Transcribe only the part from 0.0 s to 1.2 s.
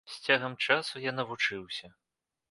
З цягам часу я